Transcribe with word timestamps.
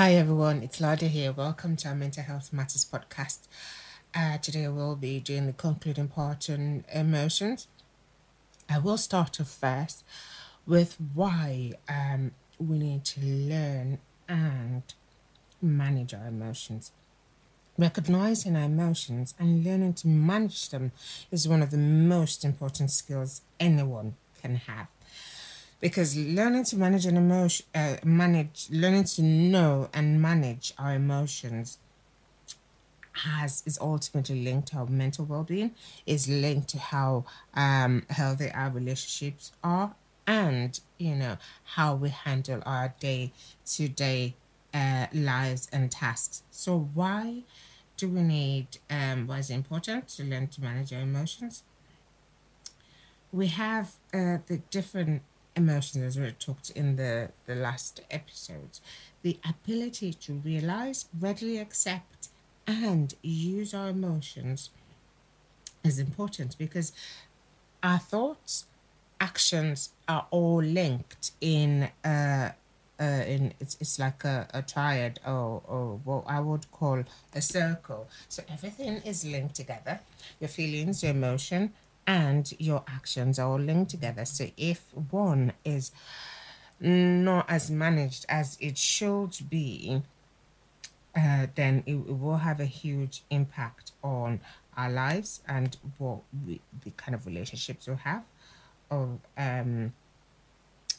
Hi 0.00 0.14
everyone, 0.14 0.62
it's 0.62 0.80
Lade 0.80 1.02
here. 1.02 1.30
Welcome 1.30 1.76
to 1.76 1.88
our 1.88 1.94
Mental 1.94 2.22
Health 2.22 2.54
Matters 2.54 2.86
podcast. 2.90 3.40
Uh, 4.14 4.38
today 4.38 4.66
we'll 4.66 4.96
be 4.96 5.20
doing 5.20 5.44
the 5.44 5.52
concluding 5.52 6.08
part 6.08 6.48
on 6.48 6.86
emotions. 6.90 7.68
I 8.66 8.78
will 8.78 8.96
start 8.96 9.38
off 9.42 9.50
first 9.50 10.02
with 10.66 10.96
why 11.12 11.72
um, 11.86 12.30
we 12.58 12.78
need 12.78 13.04
to 13.04 13.20
learn 13.20 13.98
and 14.26 14.84
manage 15.60 16.14
our 16.14 16.28
emotions. 16.28 16.92
Recognizing 17.76 18.56
our 18.56 18.64
emotions 18.64 19.34
and 19.38 19.62
learning 19.62 19.92
to 19.96 20.08
manage 20.08 20.70
them 20.70 20.92
is 21.30 21.46
one 21.46 21.60
of 21.60 21.72
the 21.72 21.76
most 21.76 22.42
important 22.42 22.90
skills 22.90 23.42
anyone 23.60 24.14
can 24.40 24.56
have 24.56 24.86
because 25.80 26.16
learning 26.16 26.64
to 26.64 26.76
manage 26.76 27.06
an 27.06 27.16
emotion, 27.16 27.66
uh, 27.74 27.96
manage, 28.04 28.68
learning 28.70 29.04
to 29.04 29.22
know 29.22 29.88
and 29.94 30.20
manage 30.20 30.72
our 30.78 30.94
emotions 30.94 31.78
has 33.12 33.62
is 33.66 33.78
ultimately 33.80 34.42
linked 34.42 34.68
to 34.68 34.76
our 34.78 34.86
mental 34.86 35.24
well-being 35.24 35.74
is 36.06 36.28
linked 36.28 36.68
to 36.68 36.78
how 36.78 37.24
um 37.54 38.04
healthy 38.10 38.50
our 38.52 38.70
relationships 38.70 39.52
are 39.64 39.94
and 40.26 40.80
you 40.98 41.14
know 41.14 41.36
how 41.74 41.94
we 41.94 42.08
handle 42.08 42.62
our 42.64 42.94
day 43.00 43.32
to 43.66 43.88
day 43.88 44.34
uh 44.72 45.06
lives 45.12 45.68
and 45.72 45.90
tasks. 45.90 46.42
So 46.50 46.78
why 46.94 47.42
do 47.96 48.08
we 48.08 48.22
need 48.22 48.68
um 48.88 49.26
why 49.26 49.38
is 49.38 49.50
it 49.50 49.54
important 49.54 50.08
to 50.08 50.24
learn 50.24 50.46
to 50.48 50.60
manage 50.60 50.92
our 50.92 51.00
emotions? 51.00 51.64
We 53.32 53.46
have 53.48 53.94
uh, 54.12 54.38
the 54.46 54.60
different 54.70 55.22
emotions 55.60 56.04
as 56.04 56.18
we 56.18 56.30
talked 56.32 56.70
in 56.70 56.96
the, 56.96 57.30
the 57.46 57.54
last 57.54 58.00
episodes, 58.10 58.80
the 59.22 59.38
ability 59.48 60.12
to 60.14 60.32
realize, 60.34 61.06
readily 61.18 61.58
accept, 61.58 62.28
and 62.66 63.14
use 63.22 63.74
our 63.74 63.88
emotions 63.88 64.70
is 65.82 65.98
important 65.98 66.56
because 66.58 66.92
our 67.82 67.98
thoughts, 67.98 68.66
actions 69.20 69.90
are 70.08 70.26
all 70.30 70.62
linked 70.62 71.32
in 71.40 71.88
uh, 72.04 72.52
uh, 73.00 73.24
in 73.26 73.54
it's, 73.60 73.76
it's 73.80 73.98
like 73.98 74.24
a, 74.24 74.46
a 74.52 74.62
triad 74.62 75.20
or, 75.26 75.62
or 75.66 76.00
what 76.04 76.24
I 76.26 76.40
would 76.40 76.70
call 76.70 77.02
a 77.34 77.40
circle. 77.40 78.08
So 78.28 78.42
everything 78.52 79.00
is 79.06 79.24
linked 79.24 79.54
together. 79.54 80.00
Your 80.38 80.48
feelings, 80.48 81.02
your 81.02 81.12
emotion, 81.12 81.72
and 82.10 82.52
your 82.58 82.82
actions 82.88 83.38
are 83.38 83.48
all 83.52 83.60
linked 83.60 83.92
together. 83.92 84.24
So 84.24 84.46
if 84.56 84.84
one 85.10 85.52
is 85.64 85.92
not 86.80 87.48
as 87.48 87.70
managed 87.70 88.26
as 88.28 88.58
it 88.60 88.76
should 88.76 89.38
be, 89.48 90.02
uh, 91.16 91.46
then 91.54 91.84
it, 91.86 91.94
it, 91.94 92.18
will 92.18 92.38
have 92.38 92.58
a 92.58 92.64
huge 92.64 93.22
impact 93.30 93.92
on 94.02 94.40
our 94.76 94.90
lives 94.90 95.40
and 95.46 95.76
what 95.98 96.18
we, 96.44 96.60
the 96.84 96.90
kind 96.96 97.14
of 97.14 97.26
relationships 97.26 97.86
we 97.86 97.94
have, 97.94 98.24
of 98.90 99.20
um, 99.38 99.92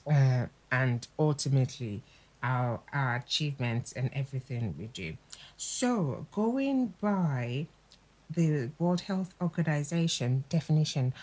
uh, 0.09 0.45
and 0.71 1.07
ultimately 1.19 2.03
our 2.41 2.79
our 2.93 3.15
achievements 3.17 3.91
and 3.91 4.09
everything 4.13 4.75
we 4.79 4.87
do. 4.87 5.17
So 5.57 6.25
going 6.31 6.93
by 7.01 7.67
the 8.33 8.71
World 8.79 9.01
Health 9.01 9.33
Organization 9.41 10.43
definition 10.49 11.13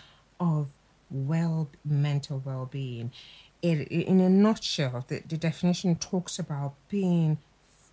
of 0.40 0.68
well 1.10 1.68
mental 1.84 2.42
well-being. 2.44 3.12
It, 3.60 3.88
in 3.88 4.20
a 4.20 4.28
nutshell 4.28 5.04
the, 5.08 5.22
the 5.26 5.36
definition 5.36 5.96
talks 5.96 6.38
about 6.38 6.74
being 6.88 7.38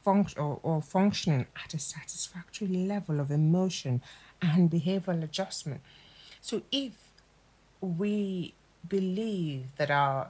or, 0.06 0.60
or 0.62 0.82
functioning 0.84 1.48
at 1.64 1.74
a 1.74 1.80
satisfactory 1.80 2.68
level 2.68 3.20
of 3.20 3.32
emotion 3.32 4.02
and 4.40 4.70
behavioral 4.70 5.24
adjustment. 5.24 5.82
So 6.42 6.62
if 6.72 6.94
we 7.82 8.54
believe 8.88 9.76
that 9.78 9.90
our 9.90 10.28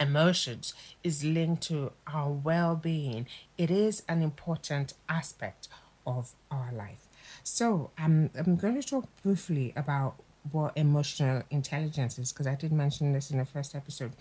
emotions 0.00 0.74
is 1.04 1.22
linked 1.22 1.62
to 1.62 1.92
our 2.06 2.28
well-being 2.28 3.26
it 3.56 3.70
is 3.70 4.02
an 4.08 4.22
important 4.22 4.92
aspect 5.08 5.68
of 6.04 6.32
our 6.50 6.72
life 6.72 7.06
so 7.44 7.90
um, 7.98 8.30
I'm 8.36 8.56
going 8.56 8.80
to 8.80 8.86
talk 8.86 9.06
briefly 9.22 9.72
about 9.76 10.16
what 10.50 10.72
emotional 10.76 11.42
intelligence 11.50 12.18
is 12.18 12.32
because 12.32 12.46
I 12.46 12.54
did 12.54 12.72
mention 12.72 13.12
this 13.12 13.30
in 13.30 13.38
the 13.38 13.44
first 13.44 13.74
episode. 13.74 14.12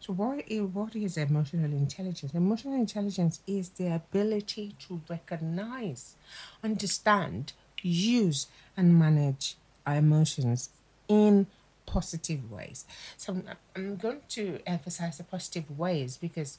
So 0.00 0.12
what 0.12 0.44
is, 0.46 0.62
what 0.62 0.94
is 0.94 1.16
emotional 1.16 1.72
intelligence? 1.72 2.32
Emotional 2.32 2.74
intelligence 2.74 3.40
is 3.46 3.70
the 3.70 3.94
ability 3.94 4.76
to 4.86 5.00
recognize, 5.08 6.14
understand, 6.62 7.52
use, 7.82 8.46
and 8.76 8.96
manage 8.96 9.56
our 9.84 9.96
emotions 9.96 10.70
in 11.08 11.48
positive 11.84 12.50
ways. 12.50 12.84
So 13.16 13.42
I'm 13.74 13.96
going 13.96 14.20
to 14.30 14.60
emphasize 14.66 15.18
the 15.18 15.24
positive 15.24 15.76
ways 15.76 16.16
because 16.16 16.58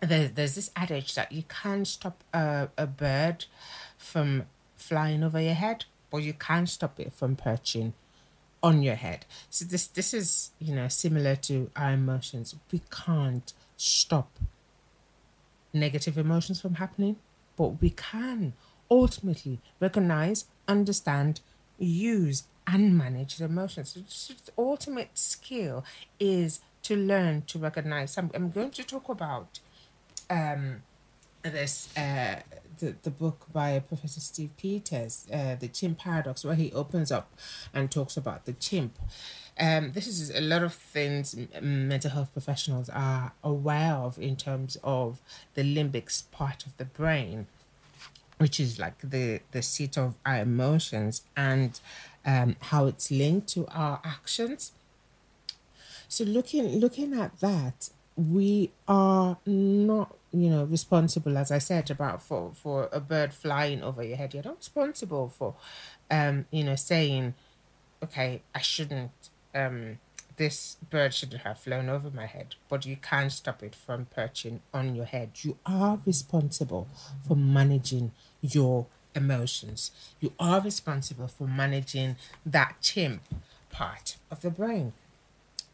there's, 0.00 0.32
there's 0.32 0.54
this 0.56 0.70
adage 0.74 1.14
that 1.14 1.30
you 1.30 1.44
can't 1.48 1.86
stop 1.86 2.24
a, 2.32 2.68
a 2.76 2.86
bird 2.86 3.44
from 3.96 4.46
flying 4.80 5.22
over 5.22 5.40
your 5.40 5.54
head, 5.54 5.84
but 6.10 6.18
you 6.18 6.32
can't 6.32 6.68
stop 6.68 6.98
it 6.98 7.12
from 7.12 7.36
perching 7.36 7.92
on 8.62 8.82
your 8.82 8.96
head. 8.96 9.24
So 9.48 9.64
this 9.64 9.86
this 9.86 10.12
is, 10.12 10.50
you 10.58 10.74
know, 10.74 10.88
similar 10.88 11.36
to 11.36 11.70
our 11.76 11.92
emotions. 11.92 12.54
We 12.72 12.82
can't 12.90 13.52
stop 13.76 14.38
negative 15.72 16.18
emotions 16.18 16.60
from 16.60 16.74
happening, 16.74 17.16
but 17.56 17.80
we 17.80 17.90
can 17.90 18.54
ultimately 18.90 19.60
recognize, 19.78 20.46
understand, 20.66 21.40
use 21.78 22.44
and 22.66 22.96
manage 22.96 23.36
the 23.38 23.44
emotions. 23.44 23.96
So 24.06 24.34
the 24.34 24.52
ultimate 24.58 25.10
skill 25.14 25.84
is 26.18 26.60
to 26.82 26.96
learn 26.96 27.42
to 27.42 27.58
recognize. 27.58 28.18
I'm, 28.18 28.30
I'm 28.34 28.50
going 28.50 28.70
to 28.72 28.84
talk 28.84 29.08
about 29.08 29.60
um, 30.28 30.82
this 31.42 31.88
uh, 31.96 32.40
the, 32.80 32.94
the 33.02 33.10
book 33.10 33.46
by 33.52 33.78
Professor 33.78 34.20
Steve 34.20 34.50
Peters, 34.56 35.26
uh, 35.32 35.54
The 35.54 35.68
Chimp 35.68 35.98
Paradox, 35.98 36.44
where 36.44 36.54
he 36.54 36.72
opens 36.72 37.12
up 37.12 37.32
and 37.72 37.90
talks 37.90 38.16
about 38.16 38.44
the 38.46 38.52
chimp. 38.52 38.98
Um, 39.58 39.92
this 39.92 40.06
is 40.06 40.30
a 40.30 40.40
lot 40.40 40.62
of 40.62 40.72
things 40.72 41.36
mental 41.60 42.10
health 42.10 42.32
professionals 42.32 42.88
are 42.88 43.32
aware 43.44 43.94
of 43.94 44.18
in 44.18 44.36
terms 44.36 44.78
of 44.82 45.20
the 45.54 45.62
limbic 45.62 46.22
part 46.30 46.64
of 46.66 46.76
the 46.78 46.86
brain, 46.86 47.46
which 48.38 48.58
is 48.58 48.78
like 48.78 48.98
the, 49.02 49.40
the 49.52 49.62
seat 49.62 49.98
of 49.98 50.14
our 50.24 50.38
emotions 50.40 51.22
and 51.36 51.78
um, 52.24 52.56
how 52.60 52.86
it's 52.86 53.10
linked 53.10 53.48
to 53.48 53.66
our 53.68 54.00
actions. 54.04 54.72
So 56.08 56.24
looking 56.24 56.80
looking 56.80 57.14
at 57.14 57.38
that, 57.40 57.90
we 58.16 58.72
are 58.88 59.38
not 59.46 60.16
you 60.32 60.48
know 60.48 60.64
responsible 60.64 61.36
as 61.36 61.50
i 61.50 61.58
said 61.58 61.90
about 61.90 62.22
for 62.22 62.52
for 62.54 62.88
a 62.92 63.00
bird 63.00 63.32
flying 63.32 63.82
over 63.82 64.02
your 64.02 64.16
head 64.16 64.32
you're 64.32 64.44
not 64.44 64.58
responsible 64.58 65.28
for 65.28 65.54
um 66.10 66.46
you 66.50 66.62
know 66.62 66.76
saying 66.76 67.34
okay 68.02 68.40
i 68.54 68.60
shouldn't 68.60 69.10
um 69.54 69.98
this 70.40 70.78
bird 70.88 71.12
shouldn't 71.12 71.42
have 71.42 71.58
flown 71.58 71.90
over 71.90 72.10
my 72.10 72.24
head 72.24 72.54
but 72.70 72.86
you 72.86 72.96
can't 72.96 73.30
stop 73.30 73.62
it 73.62 73.74
from 73.74 74.06
perching 74.06 74.60
on 74.72 74.94
your 74.94 75.04
head. 75.04 75.32
You 75.42 75.58
are 75.66 75.98
responsible 76.06 76.88
for 77.28 77.36
managing 77.36 78.12
your 78.40 78.86
emotions. 79.14 79.90
You 80.18 80.32
are 80.40 80.62
responsible 80.62 81.28
for 81.28 81.46
managing 81.46 82.16
that 82.46 82.76
chimp 82.80 83.20
part 83.70 84.16
of 84.30 84.40
the 84.40 84.48
brain. 84.48 84.94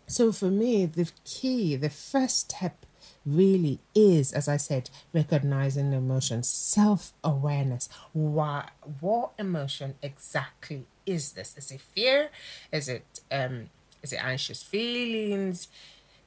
So 0.08 0.32
for 0.32 0.50
me 0.50 0.84
the 0.84 1.12
key 1.24 1.76
the 1.76 1.90
first 1.90 2.50
step 2.50 2.84
really 3.26 3.80
is, 3.94 4.32
as 4.32 4.48
I 4.48 4.56
said, 4.56 4.88
recognizing 5.12 5.92
emotions, 5.92 6.48
self 6.48 7.12
awareness. 7.24 7.88
Why, 8.12 8.68
what 9.00 9.32
emotion 9.38 9.96
exactly 10.02 10.86
is 11.04 11.32
this? 11.32 11.54
Is 11.58 11.70
it 11.70 11.80
fear? 11.80 12.30
Is 12.72 12.88
it 12.88 13.20
um, 13.30 13.70
is 14.02 14.12
it 14.12 14.24
anxious 14.24 14.62
feelings? 14.62 15.68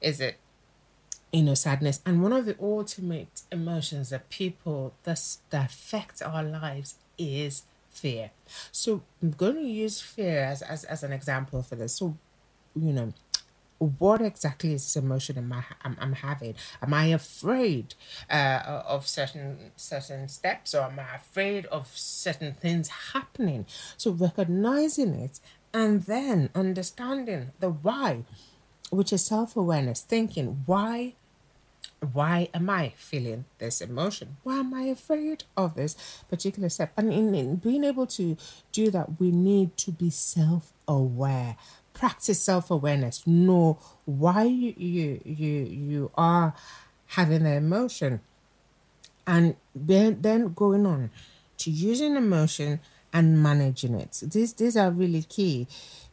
Is 0.00 0.20
it 0.20 0.36
you 1.32 1.42
know, 1.42 1.54
sadness. 1.54 2.00
And 2.04 2.22
one 2.22 2.32
of 2.32 2.44
the 2.44 2.56
ultimate 2.60 3.42
emotions 3.52 4.10
that 4.10 4.28
people 4.30 4.94
that, 5.04 5.20
that 5.50 5.70
affect 5.70 6.22
our 6.22 6.42
lives 6.42 6.96
is 7.18 7.62
fear. 7.88 8.30
So 8.72 9.02
I'm 9.22 9.30
going 9.30 9.56
to 9.56 9.62
use 9.62 10.00
fear 10.00 10.40
as, 10.44 10.62
as, 10.62 10.84
as 10.84 11.02
an 11.02 11.12
example 11.12 11.62
for 11.62 11.76
this. 11.76 11.94
So, 11.94 12.16
you 12.74 12.92
know, 12.92 13.12
what 13.80 14.20
exactly 14.20 14.74
is 14.74 14.84
this 14.84 14.96
emotion 14.96 15.38
am 15.38 15.52
I, 15.52 15.64
I'm, 15.82 15.96
I'm 15.98 16.12
having? 16.12 16.54
Am 16.82 16.92
I 16.92 17.06
afraid 17.06 17.94
uh, 18.30 18.82
of 18.86 19.08
certain 19.08 19.72
certain 19.76 20.28
steps, 20.28 20.74
or 20.74 20.82
am 20.82 21.00
I 21.00 21.16
afraid 21.16 21.66
of 21.66 21.88
certain 21.94 22.52
things 22.52 22.88
happening? 23.12 23.66
So 23.96 24.10
recognizing 24.10 25.14
it 25.14 25.40
and 25.72 26.02
then 26.02 26.50
understanding 26.54 27.52
the 27.58 27.70
why, 27.70 28.24
which 28.90 29.12
is 29.12 29.24
self 29.24 29.56
awareness, 29.56 30.02
thinking 30.02 30.62
why 30.66 31.14
why 32.12 32.48
am 32.54 32.70
I 32.70 32.92
feeling 32.96 33.44
this 33.58 33.80
emotion? 33.80 34.38
Why 34.42 34.58
am 34.58 34.72
I 34.72 34.84
afraid 34.84 35.44
of 35.56 35.74
this 35.74 36.22
particular 36.28 36.68
step? 36.68 36.92
And 36.96 37.12
in, 37.12 37.34
in 37.34 37.56
being 37.56 37.84
able 37.84 38.06
to 38.08 38.36
do 38.72 38.90
that, 38.90 39.20
we 39.20 39.30
need 39.30 39.76
to 39.78 39.92
be 39.92 40.10
self 40.10 40.72
aware. 40.88 41.56
Practice 42.00 42.40
self 42.42 42.70
awareness. 42.70 43.26
Know 43.26 43.78
why 44.06 44.44
you, 44.44 44.74
you 44.78 45.20
you 45.24 45.52
you 45.64 46.10
are 46.16 46.54
having 47.08 47.42
the 47.42 47.52
emotion, 47.52 48.20
and 49.26 49.54
then 49.74 50.22
then 50.22 50.54
going 50.54 50.86
on 50.86 51.10
to 51.58 51.70
using 51.70 52.16
emotion 52.16 52.80
and 53.12 53.42
managing 53.42 53.94
it. 53.94 54.22
These 54.22 54.54
these 54.54 54.76
are 54.78 54.90
really 54.90 55.24
key 55.24 55.66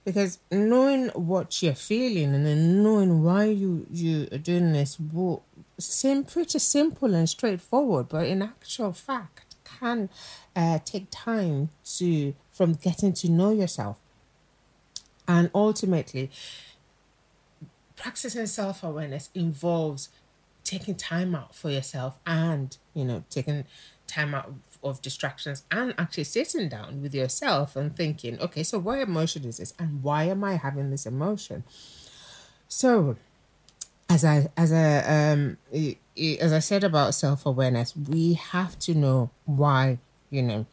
because 0.03 0.39
knowing 0.51 1.07
what 1.09 1.61
you're 1.63 1.73
feeling 1.73 2.33
and 2.35 2.45
then 2.45 2.83
knowing 2.83 3.23
why 3.23 3.45
you 3.45 3.87
you 3.89 4.27
are 4.33 4.37
doing 4.37 4.73
this 4.73 4.99
will 4.99 5.43
seem 5.79 6.25
pretty 6.25 6.59
simple 6.59 7.13
and 7.13 7.29
straightforward, 7.29 8.09
but 8.09 8.25
in 8.27 8.41
actual 8.41 8.91
fact 8.91 9.55
can 9.79 10.09
uh, 10.55 10.79
take 10.83 11.07
time 11.11 11.69
to 11.97 12.33
from 12.51 12.73
getting 12.73 13.13
to 13.13 13.29
know 13.29 13.51
yourself, 13.51 13.99
and 15.27 15.49
ultimately 15.53 16.29
practicing 17.95 18.45
self 18.45 18.83
awareness 18.83 19.29
involves 19.33 20.09
taking 20.63 20.95
time 20.95 21.33
out 21.33 21.55
for 21.55 21.69
yourself 21.69 22.19
and 22.25 22.77
you 22.93 23.05
know 23.05 23.23
taking 23.29 23.65
time 24.07 24.33
out 24.33 24.53
of 24.83 25.01
distractions 25.01 25.63
and 25.69 25.93
actually 25.97 26.23
sitting 26.23 26.69
down 26.69 27.01
with 27.01 27.13
yourself 27.13 27.75
and 27.75 27.95
thinking, 27.95 28.39
okay, 28.39 28.63
so 28.63 28.79
what 28.79 28.99
emotion 28.99 29.45
is 29.45 29.57
this 29.57 29.73
and 29.77 30.01
why 30.01 30.23
am 30.23 30.43
I 30.43 30.55
having 30.55 30.89
this 30.89 31.05
emotion? 31.05 31.63
So, 32.67 33.17
as 34.09 34.23
I 34.23 34.49
as 34.55 34.71
I 34.71 35.31
um 35.31 35.57
as 36.41 36.53
I 36.53 36.59
said 36.59 36.83
about 36.83 37.13
self 37.13 37.45
awareness, 37.45 37.95
we 37.95 38.33
have 38.33 38.79
to 38.79 38.93
know 38.93 39.29
why 39.45 39.99
you 40.29 40.41
know 40.41 40.65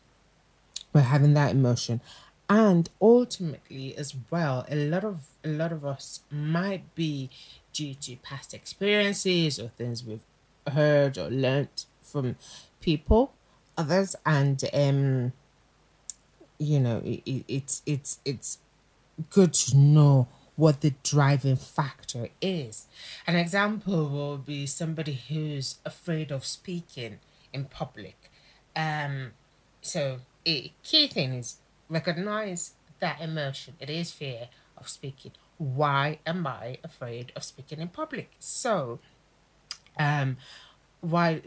we're 0.93 1.01
having 1.01 1.35
that 1.35 1.51
emotion, 1.51 2.01
and 2.49 2.89
ultimately 3.01 3.97
as 3.97 4.15
well, 4.31 4.67
a 4.69 4.77
lot 4.77 5.05
of 5.05 5.29
a 5.45 5.49
lot 5.49 5.73
of 5.73 5.85
us 5.85 6.21
might 6.31 6.95
be 6.95 7.31
due 7.73 7.95
to 7.95 8.17
past 8.17 8.55
experiences 8.55 9.59
or 9.59 9.69
things 9.69 10.05
we've 10.05 10.25
heard 10.73 11.19
or 11.19 11.29
learnt 11.29 11.87
from 12.03 12.37
people 12.81 13.33
others 13.77 14.15
and 14.25 14.63
um 14.73 15.33
you 16.59 16.79
know 16.79 17.03
it, 17.05 17.45
it's 17.49 17.83
it's 17.87 18.21
it's 18.25 18.59
good 19.31 19.53
to 19.53 19.77
know 19.77 20.29
what 20.57 20.83
the 20.83 20.95
driving 21.03 21.57
factor 21.57 22.29
is. 22.41 22.87
An 23.27 23.35
example 23.35 24.09
will 24.09 24.39
be 24.39 24.67
somebody 24.67 25.21
who's 25.29 25.79
afraid 25.85 26.31
of 26.31 26.45
speaking 26.45 27.19
in 27.53 27.65
public. 27.65 28.31
Um 28.77 29.33
so 29.83 30.21
a 30.47 30.73
key 30.83 31.09
thing 31.09 31.35
is 31.35 31.57
recognize 31.89 32.73
that 33.01 33.21
emotion. 33.21 33.75
It 33.81 33.91
is 33.91 34.13
fear 34.13 34.49
of 34.77 34.89
speaking. 34.89 35.33
Why 35.59 36.19
am 36.27 36.47
i 36.47 36.79
afraid 36.83 37.33
of 37.37 37.45
speaking 37.45 37.81
in 37.81 37.89
public? 37.89 38.31
So 38.39 38.99
um 39.99 40.37
why 41.01 41.43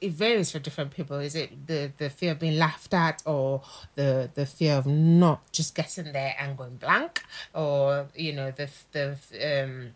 it 0.00 0.12
varies 0.12 0.50
for 0.50 0.58
different 0.58 0.92
people. 0.92 1.18
Is 1.18 1.34
it 1.34 1.66
the 1.66 1.92
the 1.98 2.10
fear 2.10 2.32
of 2.32 2.38
being 2.38 2.58
laughed 2.58 2.94
at 2.94 3.22
or 3.26 3.62
the 3.94 4.30
the 4.34 4.46
fear 4.46 4.74
of 4.74 4.86
not 4.86 5.52
just 5.52 5.74
getting 5.74 6.12
there 6.12 6.34
and 6.38 6.56
going 6.56 6.76
blank? 6.76 7.22
Or 7.54 8.08
you 8.14 8.32
know 8.32 8.50
the 8.50 8.70
the 8.92 9.16
um 9.62 9.90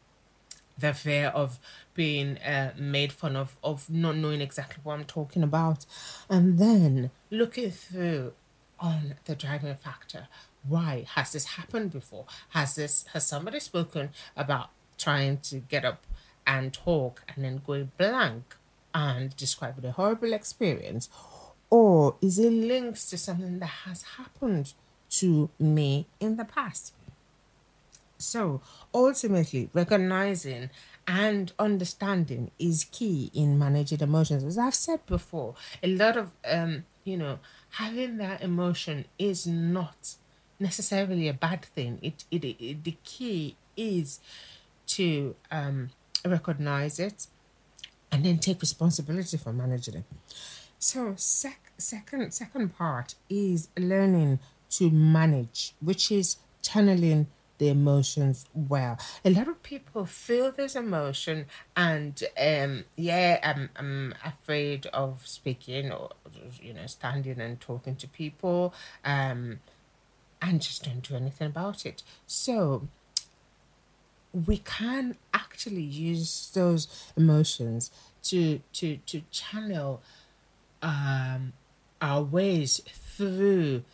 the 0.78 0.92
fear 0.94 1.28
of 1.28 1.58
being 1.94 2.38
uh, 2.38 2.72
made 2.78 3.12
fun 3.12 3.36
of 3.36 3.56
of 3.62 3.88
not 3.90 4.16
knowing 4.16 4.40
exactly 4.40 4.80
what 4.82 4.94
i'm 4.94 5.04
talking 5.04 5.42
about? 5.42 5.86
And 6.28 6.58
then 6.58 7.10
looking 7.30 7.70
through 7.70 8.32
on 8.82 9.14
the 9.24 9.34
driving 9.34 9.74
factor 9.74 10.28
why 10.68 11.06
has 11.14 11.32
this 11.32 11.46
happened 11.56 11.90
before 11.90 12.26
has 12.50 12.74
this 12.74 13.06
has 13.14 13.26
somebody 13.26 13.58
spoken 13.58 14.10
about 14.36 14.68
trying 14.98 15.38
to 15.38 15.56
get 15.56 15.84
up 15.84 16.04
and 16.46 16.72
talk 16.72 17.22
and 17.28 17.44
then 17.44 17.62
going 17.66 17.90
blank 17.96 18.56
and 18.94 19.34
describing 19.36 19.84
a 19.84 19.92
horrible 19.92 20.32
experience, 20.32 21.08
or 21.70 22.16
is 22.20 22.38
it 22.38 22.50
linked 22.50 23.08
to 23.10 23.16
something 23.16 23.58
that 23.58 23.66
has 23.66 24.02
happened 24.18 24.74
to 25.08 25.50
me 25.58 26.06
in 26.20 26.36
the 26.36 26.44
past? 26.44 26.92
So 28.18 28.60
ultimately, 28.94 29.70
recognizing 29.72 30.70
and 31.08 31.52
understanding 31.58 32.52
is 32.58 32.84
key 32.84 33.30
in 33.34 33.58
managing 33.58 34.00
emotions. 34.00 34.44
As 34.44 34.58
I've 34.58 34.74
said 34.74 35.04
before, 35.06 35.54
a 35.82 35.88
lot 35.88 36.16
of 36.16 36.30
um, 36.48 36.84
you 37.04 37.16
know, 37.16 37.40
having 37.72 38.18
that 38.18 38.42
emotion 38.42 39.06
is 39.18 39.46
not 39.46 40.16
necessarily 40.58 41.28
a 41.28 41.34
bad 41.34 41.64
thing. 41.64 41.98
It 42.02 42.24
it, 42.30 42.44
it 42.44 42.84
the 42.84 42.96
key 43.04 43.56
is 43.76 44.20
to 44.88 45.34
um 45.50 45.90
recognize 46.24 46.98
it 46.98 47.26
and 48.10 48.24
then 48.24 48.38
take 48.38 48.60
responsibility 48.60 49.36
for 49.36 49.52
managing 49.52 49.96
it. 49.96 50.04
So 50.78 51.14
sec- 51.16 51.72
second 51.78 52.32
second 52.32 52.76
part 52.76 53.14
is 53.28 53.68
learning 53.78 54.38
to 54.70 54.90
manage, 54.90 55.74
which 55.80 56.10
is 56.12 56.36
channeling 56.62 57.26
the 57.62 57.68
emotions 57.68 58.46
well. 58.54 58.98
A 59.24 59.30
lot 59.30 59.46
of 59.46 59.62
people 59.62 60.04
feel 60.04 60.50
this 60.50 60.74
emotion 60.74 61.46
and 61.76 62.20
um 62.36 62.84
yeah, 62.96 63.38
I'm 63.44 63.70
I'm 63.76 64.14
afraid 64.24 64.86
of 64.86 65.24
speaking 65.24 65.92
or 65.92 66.10
you 66.60 66.74
know, 66.74 66.86
standing 66.86 67.40
and 67.40 67.60
talking 67.60 67.94
to 67.96 68.08
people, 68.08 68.74
um 69.04 69.60
and 70.40 70.60
just 70.60 70.82
don't 70.84 71.08
do 71.08 71.14
anything 71.14 71.46
about 71.46 71.86
it. 71.86 72.02
So 72.26 72.88
we 74.32 74.58
can 74.58 75.16
actually 75.32 75.82
use 75.82 76.50
those 76.54 76.88
emotions 77.16 77.92
to 78.24 78.60
to 78.72 78.96
to 79.06 79.22
channel 79.30 80.02
um, 80.82 81.52
our 82.00 82.22
ways 82.22 82.80
through 82.88 83.84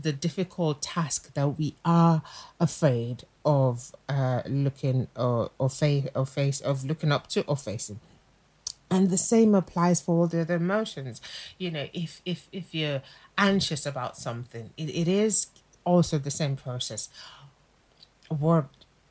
the 0.00 0.12
difficult 0.12 0.82
task 0.82 1.34
that 1.34 1.48
we 1.58 1.74
are 1.84 2.22
afraid 2.60 3.24
of 3.44 3.92
uh, 4.08 4.42
looking 4.46 5.08
or 5.16 5.50
or 5.58 5.70
face 5.70 6.06
or 6.14 6.26
face 6.26 6.60
of 6.60 6.84
looking 6.84 7.12
up 7.12 7.26
to 7.28 7.42
or 7.46 7.56
facing 7.56 8.00
and 8.90 9.10
the 9.10 9.18
same 9.18 9.54
applies 9.54 10.00
for 10.00 10.20
all 10.20 10.26
the 10.26 10.40
other 10.40 10.56
emotions 10.56 11.20
you 11.58 11.70
know 11.70 11.86
if 11.92 12.22
if 12.24 12.48
if 12.52 12.74
you're 12.74 13.02
anxious 13.36 13.84
about 13.86 14.16
something 14.16 14.70
it, 14.76 14.88
it 14.90 15.08
is 15.08 15.48
also 15.84 16.18
the 16.18 16.30
same 16.30 16.56
process 16.56 17.08
what 18.28 18.66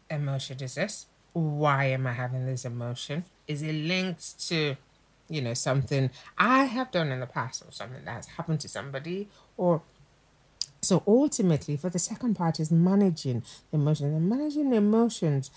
emotion 0.09 0.61
is 0.61 0.75
this? 0.75 1.07
Why 1.33 1.85
am 1.85 2.07
I 2.07 2.13
having 2.13 2.45
this 2.45 2.65
emotion? 2.65 3.25
Is 3.47 3.61
it 3.61 3.73
linked 3.73 4.39
to, 4.47 4.75
you 5.29 5.41
know, 5.41 5.53
something 5.53 6.09
I 6.37 6.65
have 6.65 6.91
done 6.91 7.11
in 7.11 7.19
the 7.19 7.27
past 7.27 7.63
or 7.63 7.71
something 7.71 8.03
that's 8.05 8.27
happened 8.27 8.59
to 8.61 8.69
somebody? 8.69 9.29
Or 9.55 9.81
so 10.81 11.03
ultimately, 11.07 11.77
for 11.77 11.89
the 11.89 11.99
second 11.99 12.35
part 12.35 12.59
is 12.59 12.71
managing 12.71 13.43
emotions 13.71 14.13
and 14.13 14.29
managing 14.29 14.73
emotions. 14.73 15.51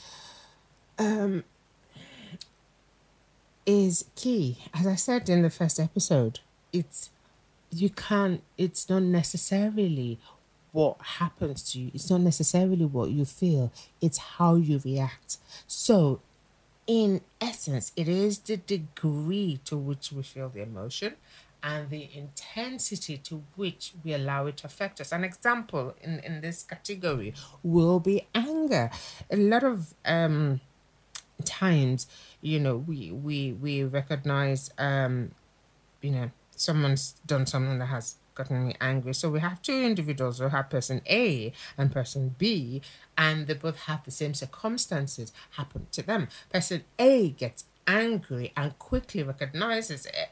Um, 0.99 1.45
is 3.67 4.07
key. 4.17 4.59
As 4.75 4.87
I 4.87 4.97
said 4.97 5.29
in 5.29 5.43
the 5.43 5.51
first 5.51 5.79
episode, 5.79 6.41
it's 6.73 7.11
you 7.71 7.91
can't. 7.91 8.43
It's 8.59 8.89
not 8.89 9.03
necessarily 9.03 10.19
what 10.73 11.01
happens 11.01 11.71
to 11.73 11.81
you. 11.81 11.91
It's 11.95 12.11
not 12.11 12.21
necessarily 12.21 12.85
what 12.85 13.11
you 13.11 13.25
feel, 13.25 13.73
it's 14.01 14.19
how 14.19 14.57
you 14.57 14.81
react. 14.85 15.39
So, 15.67 16.21
in 16.87 17.21
essence, 17.41 17.93
it 17.97 18.09
is 18.09 18.39
the 18.39 18.57
degree 18.57 19.61
to 19.65 19.77
which 19.77 20.13
we 20.13 20.23
feel 20.23 20.49
the 20.49 20.63
emotion 20.63 21.15
and 21.63 21.91
the 21.91 22.09
intensity 22.15 23.17
to 23.19 23.43
which 23.57 23.93
we 24.05 24.13
allow 24.13 24.47
it 24.47 24.59
to 24.59 24.67
affect 24.67 25.01
us. 25.01 25.13
An 25.13 25.25
example 25.25 25.95
in, 26.01 26.21
in 26.21 26.41
this 26.41 26.63
category 26.63 27.35
will 27.63 28.01
be 28.01 28.27
anger. 28.35 28.91
A 29.31 29.37
lot 29.37 29.65
of 29.65 29.95
um 30.05 30.61
times, 31.45 32.07
you 32.41 32.59
know, 32.61 32.77
we 32.77 33.11
we 33.11 33.53
we 33.53 33.85
recognize, 33.85 34.71
um, 34.79 35.33
you 36.01 36.11
know, 36.11 36.31
someone's 36.57 37.15
done 37.27 37.47
something 37.47 37.79
that 37.79 37.87
has 37.87 38.17
gotten 38.35 38.69
me 38.69 38.75
angry. 38.81 39.15
So 39.15 39.31
we 39.31 39.41
have 39.41 39.61
two 39.63 39.83
individuals 39.83 40.39
who 40.39 40.49
have 40.49 40.71
person 40.71 41.03
A 41.09 41.53
and 41.77 41.93
person 41.93 42.35
B, 42.39 42.83
and 43.17 43.47
they 43.47 43.55
both 43.55 43.81
have 43.81 44.05
the 44.05 44.11
same 44.11 44.35
circumstances 44.35 45.33
happen 45.53 45.87
to 45.93 46.03
them. 46.03 46.29
Person 46.53 46.85
A 46.99 47.31
gets 47.31 47.65
angry 47.87 48.53
and 48.57 48.79
quickly 48.79 49.23
recognizes 49.23 50.07
it 50.07 50.31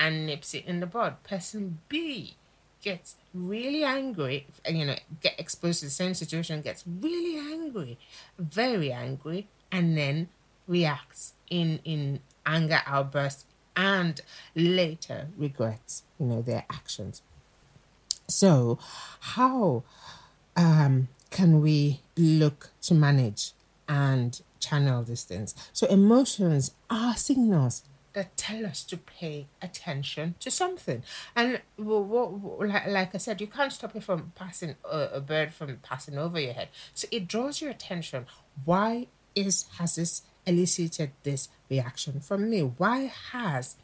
and 0.00 0.26
nips 0.26 0.54
it 0.54 0.64
in 0.64 0.80
the 0.80 0.86
bud. 0.86 1.22
Person 1.22 1.78
B 1.88 2.34
gets 2.82 3.16
really 3.34 3.84
angry, 3.84 4.46
you 4.68 4.86
know, 4.86 4.96
get 5.20 5.38
exposed 5.38 5.80
to 5.80 5.86
the 5.86 5.90
same 5.90 6.14
situation, 6.14 6.62
gets 6.62 6.82
really 6.86 7.36
angry, 7.36 7.98
very 8.38 8.90
angry, 8.90 9.46
and 9.70 9.96
then 9.96 10.30
reacts 10.66 11.34
in 11.50 11.80
in 11.84 12.20
anger 12.46 12.80
outburst 12.86 13.44
and 13.76 14.22
later 14.54 15.28
regrets, 15.36 16.02
you 16.18 16.26
know, 16.26 16.40
their 16.42 16.64
actions. 16.70 17.22
So, 18.26 18.78
how 19.20 19.82
um, 20.56 21.08
can 21.30 21.60
we 21.60 22.00
look 22.16 22.70
to 22.82 22.94
manage 22.94 23.52
and 23.88 24.40
channel 24.60 25.02
these 25.02 25.24
things? 25.24 25.54
So, 25.72 25.86
emotions 25.88 26.72
are 26.88 27.16
signals 27.16 27.82
that 28.12 28.36
tell 28.36 28.66
us 28.66 28.82
to 28.84 28.96
pay 28.96 29.46
attention 29.62 30.34
to 30.40 30.50
something. 30.50 31.02
And 31.36 31.60
what, 31.76 32.58
like, 32.86 33.14
I 33.14 33.18
said, 33.18 33.40
you 33.40 33.46
can't 33.46 33.72
stop 33.72 33.94
it 33.94 34.02
from 34.02 34.32
passing 34.34 34.76
a, 34.84 35.08
a 35.14 35.20
bird 35.20 35.52
from 35.52 35.78
passing 35.82 36.18
over 36.18 36.40
your 36.40 36.52
head. 36.52 36.68
So 36.94 37.06
it 37.10 37.28
draws 37.28 37.60
your 37.60 37.70
attention. 37.70 38.26
Why 38.64 39.06
is 39.34 39.66
has 39.78 39.96
this 39.96 40.22
elicited 40.46 41.12
this 41.22 41.48
reaction 41.68 42.20
from 42.20 42.50
me? 42.50 42.60
Why 42.62 43.12
has 43.32 43.76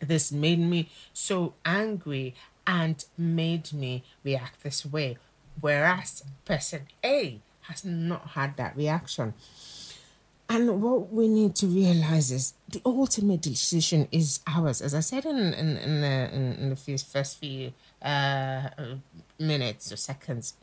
this 0.00 0.32
made 0.32 0.58
me 0.58 0.90
so 1.12 1.54
angry 1.64 2.34
and 2.66 3.04
made 3.16 3.72
me 3.72 4.02
react 4.24 4.62
this 4.62 4.84
way? 4.84 5.18
Whereas 5.60 6.24
person 6.44 6.88
A 7.04 7.40
has 7.62 7.84
not 7.84 8.28
had 8.28 8.56
that 8.56 8.76
reaction. 8.76 9.34
And 10.50 10.82
what 10.82 11.12
we 11.12 11.28
need 11.28 11.54
to 11.56 11.68
realize 11.68 12.32
is 12.32 12.54
the 12.68 12.82
ultimate 12.84 13.40
decision 13.40 14.08
is 14.10 14.40
ours. 14.48 14.82
As 14.82 14.96
I 14.96 15.00
said 15.00 15.24
in, 15.24 15.38
in, 15.54 15.76
in 15.76 16.00
the 16.00 16.34
in, 16.34 16.52
in 16.54 16.70
the 16.70 16.76
first 16.76 17.38
few 17.38 17.72
uh, 18.02 18.70
minutes 19.38 19.92
or 19.92 19.96
seconds, 19.96 20.54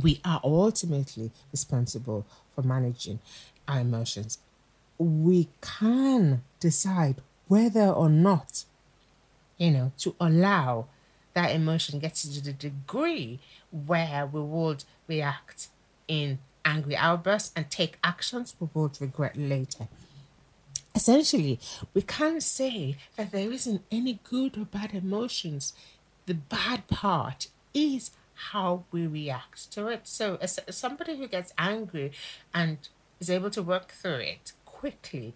we 0.00 0.20
are 0.24 0.40
ultimately 0.44 1.32
responsible 1.50 2.24
for 2.54 2.62
managing 2.62 3.18
our 3.66 3.80
emotions. 3.80 4.38
We 4.96 5.48
can 5.60 6.42
decide 6.60 7.16
whether 7.48 7.88
or 7.88 8.08
not, 8.08 8.64
you 9.58 9.72
know, 9.72 9.90
to 9.98 10.14
allow 10.20 10.86
that 11.32 11.50
emotion 11.50 11.98
get 11.98 12.14
to 12.14 12.40
the 12.40 12.52
degree 12.52 13.40
where 13.72 14.24
we 14.24 14.40
would 14.40 14.84
react 15.08 15.66
in 16.06 16.38
angry 16.64 16.96
outbursts 16.96 17.52
and 17.54 17.70
take 17.70 17.98
actions 18.02 18.54
we 18.58 18.68
would 18.74 19.00
regret 19.00 19.36
later. 19.36 19.88
Essentially, 20.94 21.58
we 21.92 22.02
can't 22.02 22.42
say 22.42 22.96
that 23.16 23.32
there 23.32 23.50
isn't 23.50 23.82
any 23.90 24.20
good 24.22 24.56
or 24.56 24.64
bad 24.64 24.94
emotions. 24.94 25.72
The 26.26 26.34
bad 26.34 26.86
part 26.86 27.48
is 27.72 28.12
how 28.50 28.84
we 28.92 29.06
react 29.06 29.72
to 29.72 29.88
it. 29.88 30.02
So, 30.04 30.38
as 30.40 30.60
somebody 30.70 31.16
who 31.16 31.26
gets 31.26 31.52
angry 31.58 32.12
and 32.54 32.78
is 33.20 33.28
able 33.28 33.50
to 33.50 33.62
work 33.62 33.90
through 33.92 34.18
it 34.18 34.52
quickly 34.64 35.34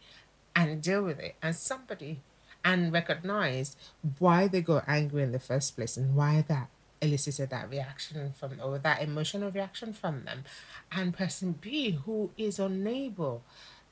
and 0.55 0.83
deal 0.83 1.03
with 1.03 1.19
it, 1.19 1.35
and 1.43 1.55
somebody 1.55 2.21
and 2.65 2.93
recognize 2.93 3.77
why 4.19 4.49
they 4.49 4.61
got 4.61 4.85
angry 4.87 5.23
in 5.23 5.33
the 5.33 5.39
first 5.39 5.77
place 5.77 5.97
and 5.97 6.15
why 6.15 6.45
that 6.49 6.69
elicited 7.01 7.51
that 7.51 7.71
reaction 7.71 8.33
from 8.33 8.61
or 8.63 8.79
that 8.79 9.03
emotional 9.03 9.51
reaction 9.51 9.93
from 9.93 10.25
them. 10.25 10.45
And 10.91 11.15
person 11.15 11.53
b 11.53 11.91
who 11.91 12.31
is 12.37 12.59
unable 12.59 13.43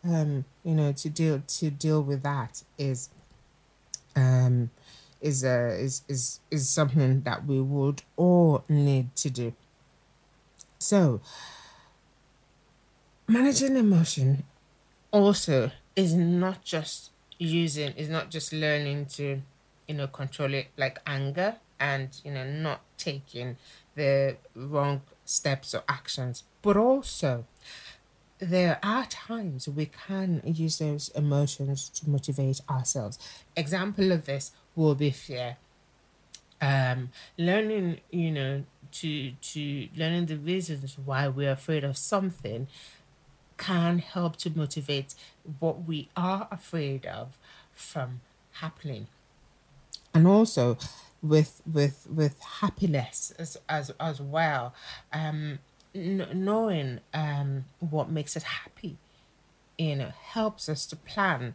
um 0.04 0.44
you 0.62 0.74
know 0.74 0.92
to 0.92 1.08
deal 1.08 1.42
to 1.46 1.70
deal 1.70 2.02
with 2.02 2.22
that 2.22 2.62
is 2.78 3.10
um 4.14 4.70
is 5.20 5.44
uh 5.44 5.76
is 5.78 6.02
is 6.08 6.40
is 6.50 6.68
something 6.68 7.22
that 7.22 7.46
we 7.46 7.60
would 7.60 8.02
all 8.16 8.64
need 8.68 9.14
to 9.16 9.30
do. 9.30 9.54
So 10.78 11.20
managing 13.28 13.76
emotion 13.76 14.44
also 15.10 15.70
is 15.94 16.14
not 16.14 16.62
just 16.62 17.10
using 17.38 17.92
is 17.94 18.08
not 18.08 18.30
just 18.30 18.52
learning 18.52 19.06
to 19.06 19.42
you 19.88 19.94
know 19.94 20.06
control 20.06 20.52
it 20.54 20.68
like 20.76 20.98
anger 21.06 21.56
and 21.78 22.20
you 22.24 22.32
know 22.32 22.44
not 22.44 22.82
taking 22.96 23.56
the 23.94 24.36
wrong 24.54 25.02
steps 25.24 25.74
or 25.74 25.82
actions. 25.88 26.44
But 26.62 26.76
also 26.76 27.46
there 28.38 28.78
are 28.82 29.06
times 29.06 29.68
we 29.68 29.86
can 29.86 30.42
use 30.44 30.78
those 30.78 31.08
emotions 31.10 31.88
to 31.90 32.08
motivate 32.10 32.60
ourselves. 32.68 33.18
Example 33.56 34.12
of 34.12 34.26
this 34.26 34.52
will 34.74 34.94
be 34.94 35.10
fear. 35.10 35.56
Um 36.60 37.10
learning 37.38 38.00
you 38.10 38.30
know 38.32 38.64
to 38.92 39.32
to 39.32 39.88
learning 39.94 40.26
the 40.26 40.36
reasons 40.36 40.98
why 40.98 41.28
we're 41.28 41.52
afraid 41.52 41.84
of 41.84 41.96
something 41.98 42.68
can 43.58 43.98
help 43.98 44.36
to 44.36 44.50
motivate 44.50 45.14
what 45.60 45.84
we 45.84 46.08
are 46.16 46.48
afraid 46.50 47.06
of 47.06 47.38
from 47.72 48.20
happening. 48.52 49.08
And 50.14 50.26
also 50.26 50.78
with 51.22 51.62
with 51.70 52.06
with 52.12 52.40
happiness 52.40 53.32
as 53.38 53.56
as 53.68 53.90
as 54.00 54.20
well. 54.20 54.74
Um 55.12 55.58
n- 55.94 56.28
knowing 56.34 57.00
um 57.14 57.64
what 57.80 58.10
makes 58.10 58.36
us 58.36 58.42
happy 58.44 58.96
you 59.78 59.96
know 59.96 60.12
helps 60.32 60.68
us 60.68 60.86
to 60.86 60.96
plan 60.96 61.54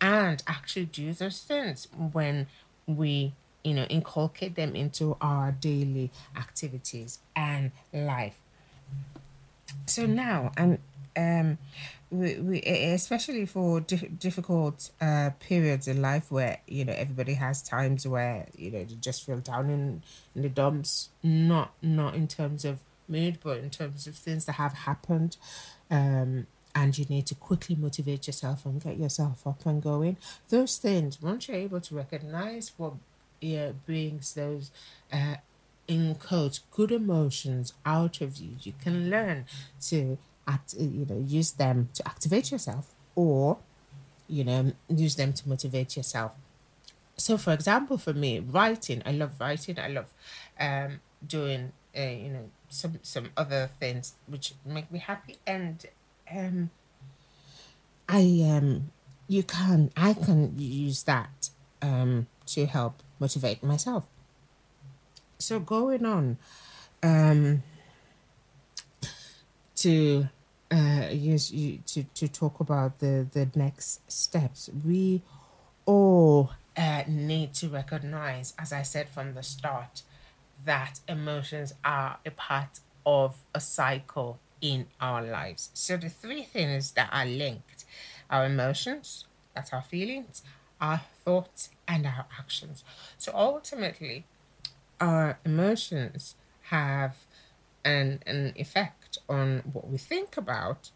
and 0.00 0.42
actually 0.46 0.86
do 0.86 1.12
those 1.12 1.42
things 1.42 1.88
when 2.12 2.46
we 2.86 3.32
you 3.64 3.74
know 3.74 3.84
inculcate 3.84 4.54
them 4.54 4.74
into 4.74 5.16
our 5.20 5.52
daily 5.52 6.10
activities 6.36 7.18
and 7.36 7.70
life. 7.92 8.38
So 9.86 10.06
now 10.06 10.52
and 10.56 10.78
um 11.16 11.58
we, 12.10 12.34
we 12.40 12.60
especially 12.62 13.46
for 13.46 13.80
di- 13.80 14.08
difficult 14.08 14.90
uh 15.00 15.30
periods 15.38 15.86
in 15.86 16.02
life 16.02 16.30
where 16.30 16.58
you 16.66 16.84
know 16.84 16.92
everybody 16.92 17.34
has 17.34 17.62
times 17.62 18.06
where 18.06 18.46
you 18.56 18.70
know 18.70 18.80
you 18.80 18.96
just 18.96 19.24
feel 19.24 19.38
down 19.38 19.70
in, 19.70 20.02
in 20.34 20.42
the 20.42 20.48
dumps 20.48 21.10
not 21.22 21.72
not 21.82 22.14
in 22.14 22.26
terms 22.26 22.64
of 22.64 22.80
mood 23.08 23.38
but 23.42 23.58
in 23.58 23.70
terms 23.70 24.06
of 24.06 24.14
things 24.16 24.44
that 24.44 24.52
have 24.52 24.72
happened 24.72 25.36
um 25.90 26.46
and 26.74 26.96
you 26.98 27.04
need 27.06 27.26
to 27.26 27.34
quickly 27.34 27.74
motivate 27.74 28.26
yourself 28.26 28.64
and 28.64 28.82
get 28.82 28.96
yourself 28.96 29.46
up 29.46 29.66
and 29.66 29.82
going. 29.82 30.16
Those 30.48 30.76
things 30.76 31.20
once 31.20 31.48
you're 31.48 31.56
able 31.56 31.80
to 31.80 31.94
recognize 31.94 32.72
what 32.76 32.94
yeah 33.40 33.72
brings 33.86 34.34
those 34.34 34.70
uh 35.12 35.36
in 35.88 36.16
good 36.70 36.92
emotions 36.92 37.72
out 37.84 38.20
of 38.20 38.36
you 38.36 38.50
you 38.62 38.72
can 38.80 39.10
learn 39.10 39.44
to 39.80 40.18
act, 40.50 40.74
you 40.74 41.06
know, 41.08 41.20
use 41.26 41.52
them 41.52 41.88
to 41.94 42.06
activate 42.06 42.50
yourself 42.50 42.84
or, 43.14 43.58
you 44.28 44.44
know, 44.44 44.72
use 44.88 45.14
them 45.16 45.32
to 45.32 45.48
motivate 45.48 45.96
yourself. 45.96 46.32
So, 47.16 47.36
for 47.36 47.52
example, 47.52 47.98
for 47.98 48.14
me, 48.14 48.40
writing, 48.40 49.02
I 49.04 49.12
love 49.12 49.32
writing. 49.40 49.78
I 49.78 49.88
love 49.88 50.08
um, 50.58 51.00
doing, 51.26 51.72
uh, 51.96 52.00
you 52.00 52.30
know, 52.30 52.50
some 52.68 52.98
some 53.02 53.30
other 53.36 53.70
things 53.78 54.14
which 54.26 54.54
make 54.64 54.90
me 54.90 55.00
happy, 55.00 55.36
and 55.46 55.84
um, 56.32 56.70
I 58.08 58.22
um, 58.56 58.90
you 59.28 59.42
can 59.42 59.90
I 59.96 60.14
can 60.14 60.58
use 60.58 61.02
that 61.04 61.50
um 61.82 62.26
to 62.46 62.66
help 62.66 63.02
motivate 63.18 63.62
myself. 63.62 64.04
So 65.38 65.60
going 65.60 66.06
on, 66.06 66.38
um, 67.02 67.62
to 69.76 70.28
uh, 70.70 71.08
you 71.10 71.38
to, 71.38 72.04
to 72.04 72.28
talk 72.28 72.60
about 72.60 72.98
the, 73.00 73.26
the 73.32 73.48
next 73.54 74.10
steps. 74.10 74.70
We 74.84 75.22
all 75.84 76.52
uh, 76.76 77.02
need 77.08 77.54
to 77.54 77.68
recognize, 77.68 78.54
as 78.58 78.72
I 78.72 78.82
said 78.82 79.08
from 79.08 79.34
the 79.34 79.42
start, 79.42 80.02
that 80.64 81.00
emotions 81.08 81.74
are 81.84 82.18
a 82.24 82.30
part 82.30 82.80
of 83.04 83.36
a 83.54 83.60
cycle 83.60 84.38
in 84.60 84.86
our 85.00 85.22
lives. 85.22 85.70
So 85.74 85.96
the 85.96 86.08
three 86.08 86.42
things 86.42 86.92
that 86.92 87.08
are 87.12 87.26
linked 87.26 87.84
our 88.30 88.46
emotions, 88.46 89.24
that's 89.54 89.72
our 89.72 89.82
feelings, 89.82 90.42
our 90.80 91.00
thoughts, 91.24 91.70
and 91.88 92.06
our 92.06 92.26
actions. 92.38 92.84
So 93.18 93.32
ultimately, 93.34 94.24
our 95.00 95.40
emotions 95.44 96.36
have 96.70 97.16
an, 97.84 98.20
an 98.26 98.52
effect 98.54 98.99
on 99.28 99.62
what 99.72 99.88
we 99.88 99.98
think 99.98 100.36
about 100.36 100.90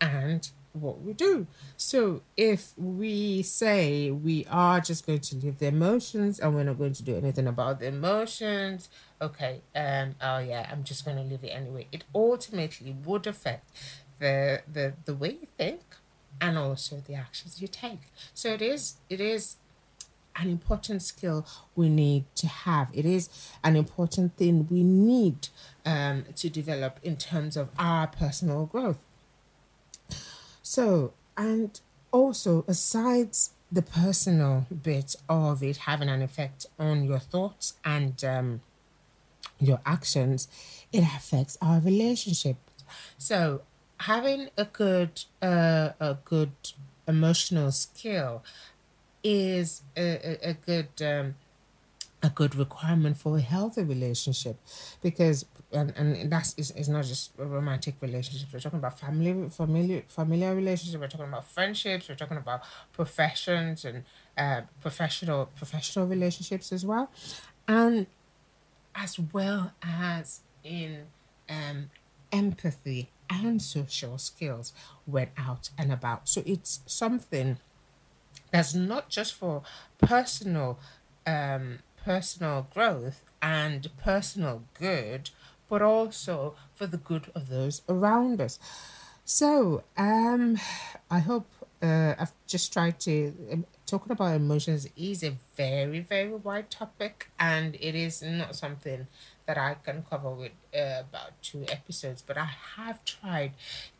and 0.00 0.50
what 0.72 1.00
we 1.00 1.12
do. 1.12 1.46
So 1.76 2.22
if 2.36 2.72
we 2.76 3.42
say 3.42 4.10
we 4.10 4.46
are 4.50 4.80
just 4.80 5.06
going 5.06 5.20
to 5.20 5.36
live 5.36 5.58
the 5.58 5.68
emotions 5.68 6.38
and 6.38 6.54
we're 6.54 6.64
not 6.64 6.78
going 6.78 6.92
to 6.94 7.02
do 7.02 7.16
anything 7.16 7.46
about 7.46 7.80
the 7.80 7.86
emotions, 7.86 8.88
okay, 9.20 9.62
um, 9.74 10.14
oh 10.20 10.38
yeah, 10.38 10.68
I'm 10.70 10.84
just 10.84 11.04
going 11.04 11.16
to 11.16 11.22
live 11.22 11.44
it 11.44 11.48
anyway. 11.48 11.88
It 11.92 12.04
ultimately 12.14 12.94
would 13.04 13.26
affect 13.26 13.70
the 14.18 14.62
the 14.70 14.94
the 15.04 15.14
way 15.14 15.30
you 15.30 15.48
think 15.58 15.82
and 16.40 16.58
also 16.58 17.02
the 17.06 17.14
actions 17.14 17.60
you 17.60 17.68
take. 17.68 18.00
So 18.34 18.48
it 18.50 18.62
is 18.62 18.96
it 19.08 19.20
is 19.20 19.56
an 20.36 20.48
important 20.48 21.02
skill 21.02 21.46
we 21.74 21.88
need 21.88 22.24
to 22.36 22.46
have. 22.46 22.90
It 22.92 23.04
is 23.04 23.28
an 23.64 23.76
important 23.76 24.36
thing 24.36 24.68
we 24.70 24.82
need 24.82 25.48
um, 25.84 26.24
to 26.36 26.50
develop 26.50 27.00
in 27.02 27.16
terms 27.16 27.56
of 27.56 27.70
our 27.78 28.06
personal 28.06 28.66
growth. 28.66 28.98
So, 30.62 31.12
and 31.36 31.78
also, 32.12 32.64
aside 32.66 33.36
the 33.70 33.82
personal 33.82 34.66
bit 34.82 35.16
of 35.28 35.62
it 35.62 35.76
having 35.78 36.08
an 36.08 36.22
effect 36.22 36.66
on 36.78 37.04
your 37.04 37.18
thoughts 37.18 37.74
and 37.84 38.22
um, 38.24 38.60
your 39.58 39.80
actions, 39.84 40.48
it 40.92 41.02
affects 41.02 41.58
our 41.60 41.80
relationship. 41.80 42.56
So, 43.18 43.62
having 44.00 44.50
a 44.56 44.64
good, 44.64 45.24
uh, 45.42 45.90
a 46.00 46.16
good 46.24 46.52
emotional 47.08 47.70
skill 47.72 48.42
is 49.26 49.82
a, 49.96 50.00
a, 50.46 50.50
a 50.50 50.54
good 50.54 51.02
um, 51.02 51.34
a 52.22 52.30
good 52.30 52.54
requirement 52.54 53.18
for 53.18 53.36
a 53.36 53.40
healthy 53.40 53.82
relationship 53.82 54.56
because 55.02 55.46
and, 55.72 55.92
and 55.96 56.30
that's 56.30 56.54
is, 56.56 56.70
is 56.70 56.88
not 56.88 57.04
just 57.04 57.32
romantic 57.36 57.96
relationships 58.00 58.52
we're 58.52 58.60
talking 58.60 58.78
about 58.78 58.98
family 59.00 59.48
familiar 59.48 60.02
familiar 60.06 60.54
relationships. 60.54 61.00
We're 61.00 61.08
talking 61.08 61.26
about 61.26 61.44
friendships. 61.44 62.08
We're 62.08 62.14
talking 62.14 62.36
about 62.36 62.62
professions 62.92 63.84
and 63.84 64.04
uh, 64.38 64.60
professional 64.80 65.46
professional 65.56 66.06
relationships 66.06 66.70
as 66.72 66.86
well. 66.86 67.10
And 67.66 68.06
as 68.94 69.18
well 69.18 69.72
as 69.82 70.40
in 70.62 71.06
um, 71.50 71.90
empathy 72.32 73.10
and 73.28 73.60
social 73.60 74.18
skills 74.18 74.72
when 75.04 75.28
out 75.36 75.70
and 75.76 75.92
about. 75.92 76.28
So 76.28 76.42
it's 76.46 76.80
something 76.86 77.58
that's 78.50 78.74
not 78.74 79.08
just 79.08 79.34
for 79.34 79.62
personal 79.98 80.78
um, 81.26 81.80
personal 82.04 82.68
growth 82.72 83.24
and 83.42 83.88
personal 83.96 84.62
good, 84.78 85.30
but 85.68 85.82
also 85.82 86.54
for 86.72 86.86
the 86.86 86.96
good 86.96 87.30
of 87.34 87.48
those 87.48 87.82
around 87.88 88.40
us. 88.40 88.58
So, 89.24 89.82
um, 89.96 90.56
I 91.10 91.18
hope 91.18 91.48
uh, 91.82 92.14
I've 92.18 92.32
just 92.46 92.72
tried 92.72 93.00
to 93.00 93.34
um, 93.52 93.66
talking 93.84 94.12
about 94.12 94.36
emotions 94.36 94.88
is 94.96 95.22
a 95.24 95.36
very 95.56 96.00
very 96.00 96.34
wide 96.34 96.70
topic, 96.70 97.28
and 97.38 97.74
it 97.80 97.94
is 97.94 98.22
not 98.22 98.54
something 98.54 99.08
that 99.46 99.56
I 99.56 99.76
can 99.84 100.04
cover 100.08 100.30
with 100.30 100.52
uh, 100.74 101.02
about 101.08 101.40
two 101.40 101.64
episodes, 101.68 102.22
but 102.26 102.36
I 102.36 102.50
have 102.76 103.04
tried 103.04 103.52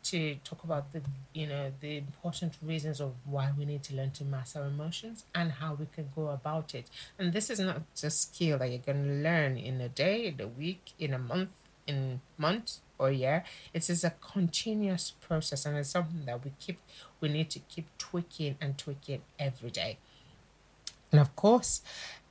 to 0.03 0.35
talk 0.43 0.63
about 0.63 0.91
the 0.91 1.01
you 1.33 1.47
know 1.47 1.71
the 1.79 1.97
important 1.97 2.53
reasons 2.61 2.99
of 2.99 3.13
why 3.25 3.51
we 3.57 3.65
need 3.65 3.83
to 3.83 3.95
learn 3.95 4.11
to 4.11 4.23
master 4.23 4.63
emotions 4.63 5.23
and 5.33 5.53
how 5.53 5.73
we 5.73 5.87
can 5.93 6.09
go 6.13 6.29
about 6.29 6.75
it. 6.75 6.89
And 7.17 7.31
this 7.31 7.49
is 7.49 7.59
not 7.59 7.81
a 8.03 8.09
skill 8.09 8.57
that 8.59 8.69
you're 8.69 8.79
going 8.79 9.03
to 9.05 9.13
learn 9.13 9.57
in 9.57 9.79
a 9.81 9.89
day, 9.89 10.27
in 10.27 10.41
a 10.41 10.47
week, 10.47 10.91
in 10.99 11.13
a 11.13 11.19
month, 11.19 11.49
in 11.87 12.21
months 12.37 12.81
or 12.99 13.11
year. 13.11 13.43
It 13.73 13.89
is 13.89 14.03
a 14.03 14.13
continuous 14.21 15.11
process, 15.11 15.65
and 15.65 15.77
it's 15.77 15.89
something 15.89 16.25
that 16.25 16.43
we 16.43 16.51
keep 16.59 16.79
we 17.21 17.29
need 17.29 17.49
to 17.51 17.59
keep 17.59 17.87
tweaking 17.97 18.57
and 18.59 18.77
tweaking 18.77 19.21
every 19.39 19.71
day. 19.71 19.97
And 21.11 21.21
of 21.21 21.35
course, 21.35 21.81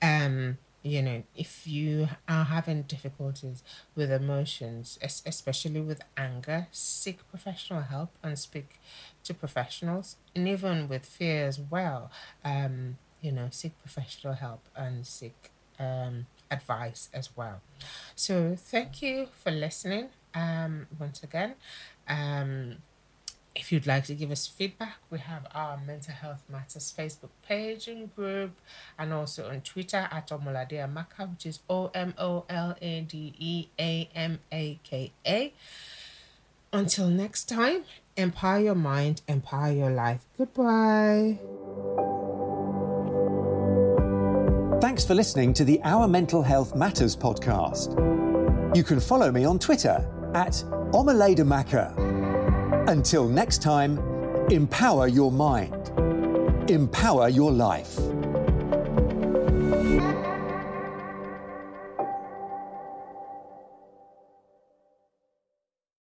um, 0.03 0.59
you 0.87 1.03
know, 1.03 1.25
if 1.35 1.67
you 1.67 2.09
are 2.29 2.45
having 2.45 2.83
difficulties 2.83 3.65
with 3.97 4.13
emotions, 4.13 4.99
especially 5.03 5.81
with 5.81 6.01
anger, 6.17 6.69
seek 6.71 7.29
professional 7.29 7.83
help 7.83 8.11
and 8.23 8.39
speak 8.39 8.79
to 9.25 9.35
professionals. 9.35 10.17
And 10.35 10.47
even 10.47 10.89
with 10.89 11.05
fear 11.05 11.47
as 11.47 11.59
well, 11.59 12.11
um, 12.45 12.99
you 13.21 13.33
know, 13.33 13.49
seek 13.51 13.77
professional 13.81 14.35
help 14.35 14.63
and 14.77 15.05
seek 15.05 15.51
um, 15.81 16.27
advice 16.53 17.09
as 17.13 17.37
well. 17.37 17.61
So, 18.15 18.55
thank 18.57 19.03
you 19.03 19.29
for 19.33 19.51
listening 19.51 20.11
um, 20.35 20.87
once 21.01 21.23
again. 21.25 21.55
Um, 22.09 22.77
if 23.59 23.73
you'd 23.73 23.87
like 23.87 24.05
to 24.05 24.15
give 24.15 24.31
us 24.31 24.47
feedback, 24.47 24.97
we 25.11 25.19
have 25.19 25.47
our 25.55 25.79
Mental 25.85 26.15
Health 26.15 26.43
Matters 26.51 26.93
Facebook 26.97 27.31
page 27.47 27.89
and 27.89 28.15
group, 28.15 28.53
and 28.99 29.13
also 29.13 29.49
on 29.49 29.63
Twitter 29.63 30.09
at 30.11 30.29
Omolade 30.29 30.73
Amaka, 30.73 31.31
which 31.31 31.47
is 31.47 31.61
O 31.69 31.91
M 31.95 32.15
O 32.19 32.45
L 32.49 32.77
A 32.81 33.01
D 33.01 33.35
E 33.39 33.69
A 33.79 34.09
M 34.15 34.39
A 34.53 34.79
K 34.85 35.13
A. 35.27 35.53
Until 36.73 37.09
next 37.09 37.49
time, 37.49 37.85
empower 38.17 38.61
your 38.61 38.75
mind, 38.75 39.23
empower 39.27 39.73
your 39.73 39.91
life. 39.91 40.21
Goodbye. 40.37 41.39
Thanks 44.81 45.05
for 45.05 45.15
listening 45.15 45.55
to 45.55 45.65
the 45.65 45.81
Our 45.83 46.07
Mental 46.07 46.43
Health 46.43 46.77
Matters 46.77 47.17
podcast. 47.17 47.97
You 48.77 48.85
can 48.85 49.01
follow 49.01 49.33
me 49.33 49.45
on 49.45 49.59
Twitter 49.59 50.07
at 50.35 50.53
Omolade 50.93 51.39
Amaka 51.39 52.06
until 52.89 53.29
next 53.29 53.63
time, 53.63 53.99
empower 54.51 55.09
your 55.09 55.33
mind, 55.33 55.91
empower 56.71 57.29
your 57.29 57.53
life. 57.53 57.99